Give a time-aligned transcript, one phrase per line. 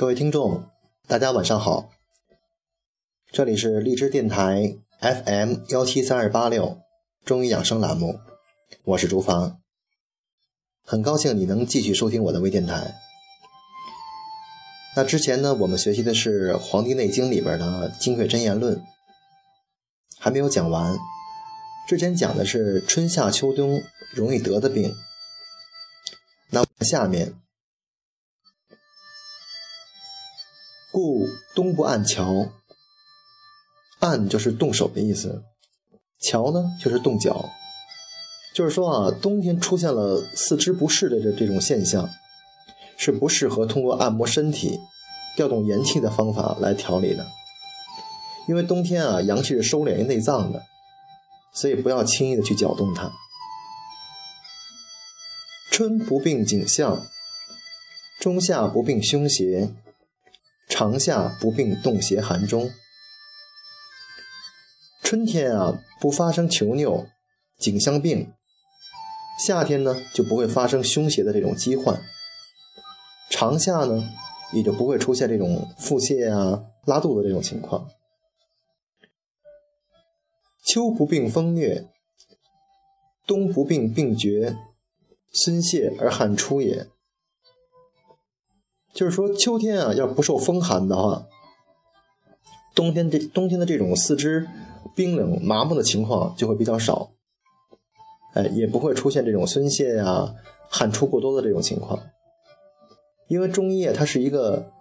[0.00, 0.64] 各位听众，
[1.06, 1.90] 大家晚上好，
[3.30, 6.80] 这里是荔枝电台 FM 幺七三二八六
[7.22, 8.18] 中医养生栏目，
[8.84, 9.60] 我是竹房，
[10.86, 12.94] 很高兴你能继续收听我的微电台。
[14.96, 18.78] 那之前呢，我们学习的是《黄帝内经》里边的《金匮真言论》，
[20.18, 20.96] 还没有讲完。
[21.86, 23.82] 之前讲的是春夏秋冬
[24.14, 24.94] 容易得的病，
[26.48, 27.34] 那下面。
[30.92, 32.48] 故冬不按桥，
[34.00, 35.42] 按就是动手的意思，
[36.20, 37.48] 桥呢就是动脚，
[38.54, 42.08] 就是说啊，冬天出现了四肢不适的这这种现象，
[42.96, 44.80] 是不适合通过按摩身体、
[45.36, 47.26] 调动元气的方法来调理的，
[48.48, 50.62] 因为冬天啊，阳气是收敛于内脏的，
[51.52, 53.12] 所以不要轻易的去搅动它。
[55.70, 57.06] 春不病颈项，
[58.18, 59.70] 中夏不病胸胁。
[60.70, 62.72] 长夏不病冻邪寒中，
[65.02, 67.08] 春天啊不发生球衄、
[67.58, 68.32] 颈项病，
[69.44, 72.00] 夏天呢就不会发生胸胁的这种疾患，
[73.28, 74.08] 长夏呢
[74.54, 77.90] 也就不会出现这种腹泻啊、拉肚子这种情况。
[80.64, 81.88] 秋不病风疟，
[83.26, 84.56] 冬不病病绝，
[85.32, 86.86] 孙泄而汗出也。
[88.92, 91.26] 就是说，秋天啊，要不受风寒的话，
[92.74, 94.48] 冬天这冬天的这种四肢
[94.94, 97.10] 冰冷麻木的情况就会比较少，
[98.34, 100.34] 哎，也不会出现这种松懈呀、
[100.68, 102.00] 汗出过多的这种情况。
[103.28, 104.72] 因为中医啊，它是一个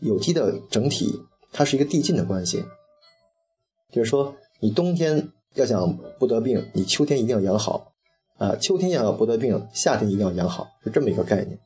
[0.00, 1.20] 有机的整体，
[1.52, 2.64] 它是一个递进的关系。
[3.90, 7.92] 就是说，你冬天要想不得病，你秋天一定要养好
[8.38, 11.58] 啊；秋天要不得病，夏天一定要养好，是这么一个概念。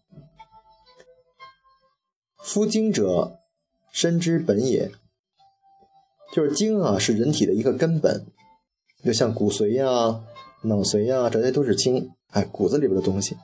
[2.45, 3.39] 夫精者，
[3.91, 4.93] 身之本也。
[6.35, 8.27] 就是精啊，是人体的一个根本，
[9.03, 10.23] 就像骨髓呀、
[10.65, 13.39] 脑髓呀，这些都是精，哎，骨子里边的东西。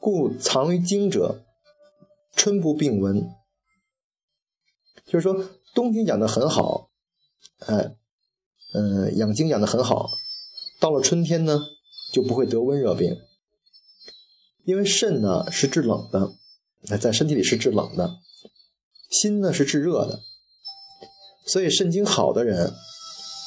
[0.00, 1.44] 故藏于精者，
[2.34, 3.30] 春不病温。
[5.04, 6.88] 就是说，冬天养的很好，
[7.66, 7.94] 哎，
[8.72, 10.10] 嗯，养精养的很好，
[10.80, 11.60] 到了春天呢，
[12.12, 13.20] 就不会得温热病，
[14.64, 16.32] 因为肾呢是制冷的。
[16.88, 18.18] 那在身体里是制冷的，
[19.08, 20.20] 心呢是制热的，
[21.46, 22.72] 所以肾经好的人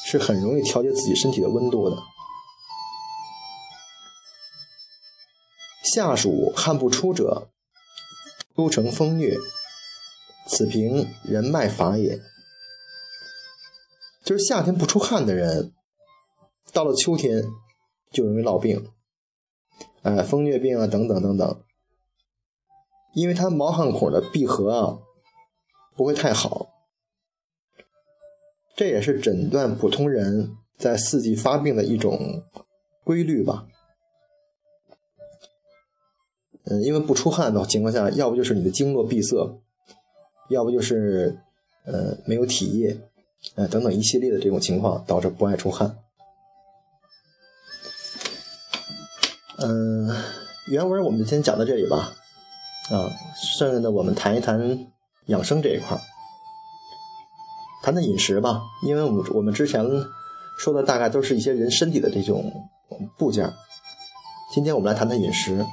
[0.06, 1.96] 是很容易调节自己身体的温度的。
[5.82, 7.50] 夏暑汗不出者，
[8.54, 9.38] 都成风疟，
[10.48, 12.20] 此凭人脉法也。
[14.24, 15.72] 就是夏天不出汗的人，
[16.72, 17.44] 到了秋天
[18.10, 18.90] 就容易落病，
[20.02, 21.62] 哎，风疟病啊，等等等等。
[23.16, 24.98] 因为它毛汗孔的闭合啊
[25.96, 26.68] 不会太好，
[28.76, 32.42] 这也是诊断普通人在四季发病的一种
[33.02, 33.66] 规律吧。
[36.64, 39.62] 嗯，因为不出汗的情况下，要不就是你的经络闭塞，
[40.50, 41.38] 要不就是
[41.86, 43.00] 呃没有体液，
[43.54, 45.96] 呃等等一系列的这种情况导致不爱出汗。
[49.56, 50.14] 嗯，
[50.66, 52.12] 原文我们就先讲到这里吧。
[52.90, 54.86] 啊，剩下的我们谈一谈
[55.26, 56.00] 养生这一块儿，
[57.82, 58.62] 谈谈饮食吧。
[58.84, 59.84] 因为我们我们之前
[60.58, 62.70] 说的大概都是一些人身体的这种
[63.18, 63.52] 部件，
[64.52, 65.66] 今天我们来谈谈饮食。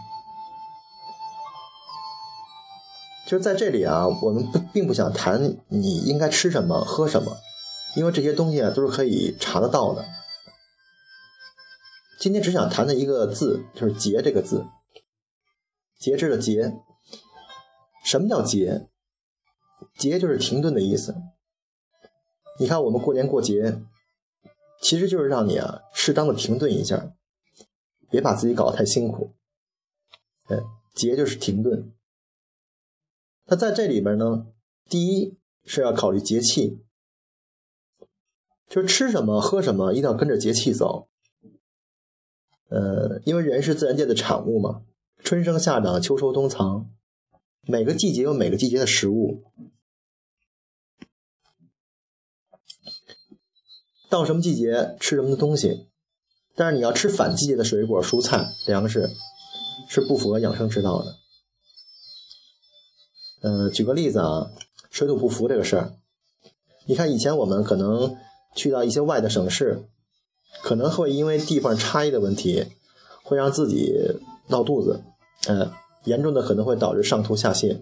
[3.28, 7.38] 就是在这里啊，我们不并不想谈你应该吃什么、喝什么，
[7.95, 10.04] 因为这些东西啊都是可以查得到的。
[12.19, 14.66] 今天只想谈的一个字，就是“节”这个字，
[16.00, 16.74] 节制的“节”。
[18.13, 18.88] 什么叫节？
[19.98, 21.15] 节就是停顿的意思。
[22.60, 23.81] 你看，我们过年过节，
[24.80, 27.12] 其实就是让你啊适当的停顿一下，
[28.12, 29.33] 别把自己搞得太辛苦。
[30.44, 30.60] 哎，
[30.94, 31.92] 节就是停顿。
[33.45, 34.45] 那在这里边呢，
[34.88, 36.83] 第一是要考虑节气，
[38.68, 41.07] 就是吃什么喝什么，一定要跟着节气走。
[42.69, 44.83] 呃，因为人是自然界的产物嘛，
[45.24, 46.93] 春生夏长，秋收冬藏。
[47.65, 49.42] 每个季节有每个季节的食物，
[54.10, 55.88] 到什么季节吃什么的东西，
[56.56, 59.12] 但是你要吃反季节的水果、蔬菜、粮食，
[59.88, 61.15] 是不符合养生之道的。
[63.44, 64.51] 嗯，举个例子啊，
[64.92, 65.95] 水土不服这个事儿，
[66.86, 68.18] 你看以前我们可能
[68.56, 69.88] 去到一些外的省市，
[70.62, 72.66] 可能会因为地方差异的问题，
[73.24, 74.19] 会让自己
[74.50, 75.01] 闹肚子，
[75.48, 75.71] 嗯。
[76.05, 77.81] 严重的可能会导致上吐下泻，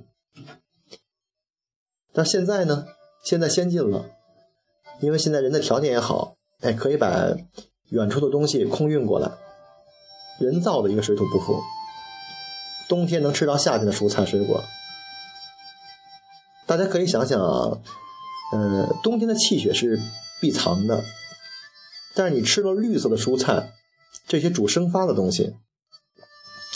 [2.13, 2.85] 但现在呢，
[3.23, 4.05] 现在先进了，
[4.99, 7.35] 因为现在人的条件也好，哎，可以把
[7.89, 9.31] 远处的东西空运过来，
[10.39, 11.59] 人造的一个水土不服，
[12.87, 14.63] 冬天能吃到夏天的蔬菜水果。
[16.67, 17.81] 大家可以想想啊，
[18.53, 19.99] 呃，冬天的气血是
[20.39, 21.03] 必藏的，
[22.15, 23.73] 但是你吃了绿色的蔬菜，
[24.27, 25.55] 这些主生发的东西，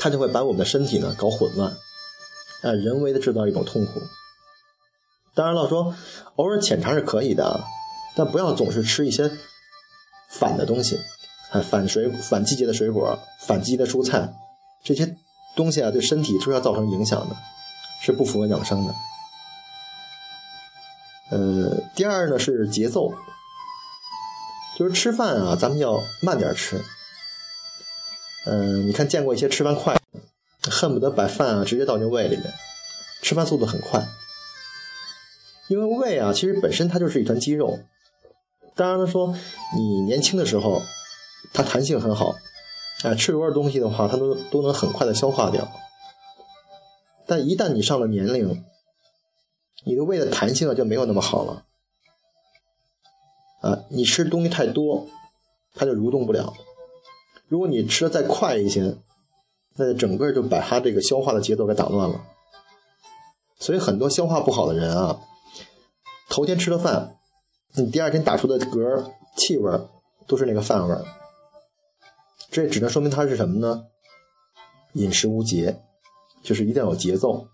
[0.06, 1.72] 它就会把我们的身体呢搞混乱，
[2.62, 4.00] 啊，人为的制造一种痛苦。
[5.34, 5.96] 当然了，说
[6.36, 7.64] 偶尔浅尝是可以的，
[8.16, 9.32] 但不要总是吃一些
[10.30, 11.00] 反的东西，
[11.50, 14.32] 啊，反水反季节的水果、反季节的蔬菜，
[14.84, 15.18] 这些
[15.56, 17.36] 东西啊，对身体是要造成影响的，
[18.04, 18.94] 是不符合养生的。
[21.32, 23.12] 呃，第二呢是节奏，
[24.78, 26.80] 就是吃饭啊，咱们要慢点吃。
[28.46, 30.00] 嗯，你看见过一些吃饭快，
[30.70, 32.54] 恨不得把饭啊直接倒进胃里面，
[33.22, 34.08] 吃饭速度很快。
[35.68, 37.80] 因为胃啊，其实本身它就是一团肌肉。
[38.76, 39.36] 当然了，说
[39.76, 40.82] 你年轻的时候，
[41.54, 42.36] 它弹性很好，
[43.04, 45.68] 啊，吃多少东西的话，它都都能很快的消化掉。
[47.26, 48.64] 但一旦你上了年龄，
[49.86, 51.66] 你的胃的弹性啊就没有那么好了，
[53.62, 55.08] 啊，你吃东西太多，
[55.74, 56.54] 它就蠕动不了。
[57.48, 58.98] 如果你吃的再快一些，
[59.76, 62.26] 那整个就把它这个消化的节奏给打乱了。
[63.60, 65.20] 所以很多消化不好的人啊，
[66.30, 67.18] 头天吃的饭，
[67.76, 69.72] 你第二天打出的嗝气味
[70.28, 71.04] 都是那个饭味儿。
[72.52, 73.86] 这只能说明他是什么呢？
[74.94, 75.82] 饮食无节，
[76.42, 77.48] 就是一定要有节奏。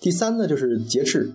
[0.00, 1.34] 第三呢，就是节制。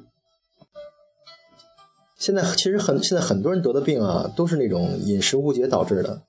[2.28, 6.24] 现在 其实很，现在很多人得的病啊，都是那种饮食无节导致的。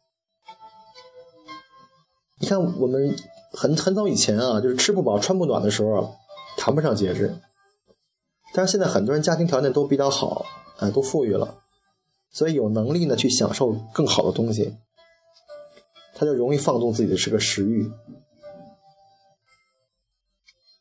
[2.39, 3.17] 你看，我们
[3.53, 6.15] 很很早以前啊，就是吃不饱穿不暖的时候，
[6.57, 7.35] 谈不上节制。
[8.55, 10.47] 但是现在很多人家庭条件都比较好，
[10.79, 11.57] 哎，都富裕了，
[12.31, 14.77] 所以有能力呢去享受更好的东西，
[16.15, 17.91] 他就容易放纵自己的这个食欲。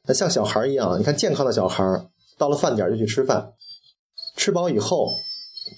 [0.04, 3.54] 那像小孩一样，你看健康的小孩，到了饭点就去吃饭，
[4.38, 5.12] 吃饱以后，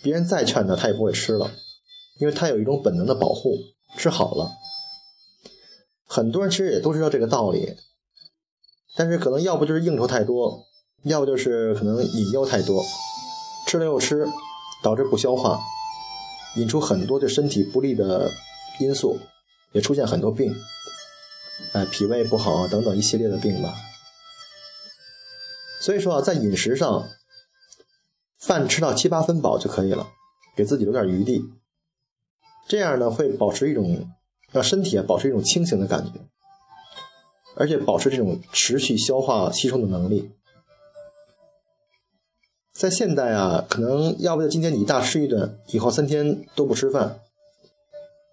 [0.03, 1.49] 别人再劝他，他也不会吃了，
[2.19, 3.57] 因为他有一种本能的保护，
[3.97, 4.51] 吃好了。
[6.05, 7.75] 很多人其实也都知道这个道理，
[8.95, 10.65] 但是可能要不就是应酬太多，
[11.03, 12.83] 要不就是可能引诱太多，
[13.65, 14.27] 吃了又吃，
[14.83, 15.59] 导致不消化，
[16.57, 18.29] 引出很多对身体不利的
[18.79, 19.17] 因素，
[19.71, 20.53] 也出现很多病，
[21.71, 23.73] 哎，脾胃不好等等一系列的病吧。
[25.79, 27.07] 所以说啊，在饮食上，
[28.39, 30.07] 饭吃到七八分饱就可以了，
[30.55, 31.43] 给自己留点余地。
[32.67, 34.07] 这样呢，会保持一种
[34.51, 36.11] 让身体啊保持一种清醒的感觉，
[37.55, 40.31] 而且保持这种持续消化吸收的能力。
[42.71, 47.19] 在现代啊，可能要不就今天你大吃一顿，以后三天都不吃饭；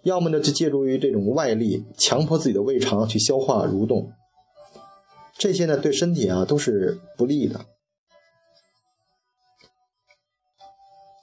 [0.04, 4.12] 要么呢就借助于这种外力，强迫自己的胃肠去消化蠕动。
[5.37, 7.66] 这些呢，对身体啊都是不利的。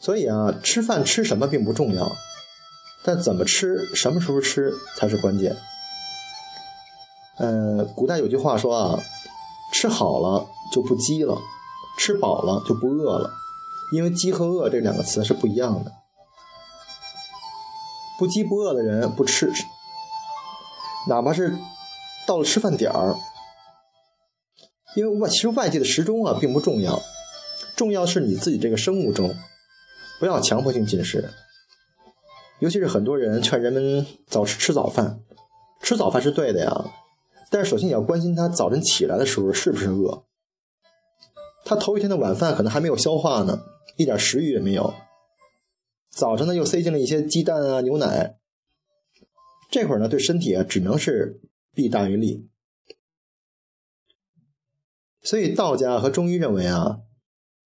[0.04, 2.12] 所以啊，吃饭吃什么并不重要，
[3.04, 5.56] 但怎么吃、什么时候吃才是关键。
[7.38, 9.00] 呃，古代有句话说啊，
[9.72, 11.38] 吃好了就不饥了，
[11.98, 13.32] 吃饱了就不饿了，
[13.94, 15.92] 因为饥和饿这两个词是不一样的。
[18.20, 19.52] 不饥不饿的人不吃，
[21.08, 21.58] 哪怕是
[22.28, 23.16] 到了吃饭点儿。
[24.96, 27.02] 因为外其实外界的时钟啊并不重要，
[27.78, 29.34] 重要是你自己这个生物钟，
[30.24, 31.30] 不要强迫性进食。
[32.60, 35.20] 尤其是很多人劝人们早吃吃早饭，
[35.82, 36.86] 吃早饭是对的呀，
[37.50, 40.24] 但是首先你要关心他早晨起来的时候是不是饿。
[41.66, 43.66] 他头一天的晚饭可能还没有消化呢，
[43.98, 44.94] 一点食欲也没有，
[46.10, 48.38] 早晨呢又塞进了一些鸡蛋啊牛奶，
[49.70, 51.42] 这会儿呢对身体啊只能是
[51.74, 52.48] 弊大于利。
[55.22, 57.00] 所以道家和中医认为啊，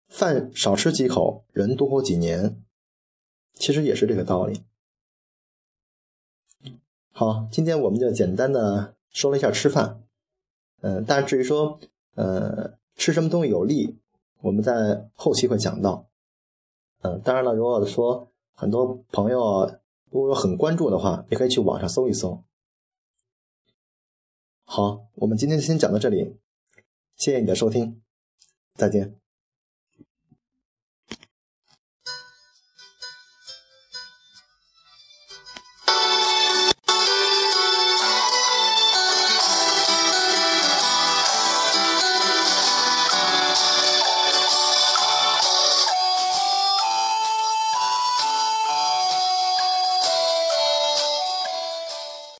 [0.08, 2.62] 饭少吃几口，人多活几年，
[3.54, 4.62] 其实也是这个道理。
[7.12, 10.02] 好，今天我们就简单的说了一下吃饭，
[10.80, 11.80] 嗯，但至于说，
[12.14, 13.98] 呃，吃什么东西有利，
[14.40, 16.06] 我们在后期会讲到。
[17.00, 22.42] 嗯，当然了，如果说很多朋友如果很关注的话，也可以去网上搜一搜。
[24.64, 26.36] 好，我们今天就先讲到这里。
[27.16, 28.02] 谢谢你的收听，
[28.74, 29.18] 再见。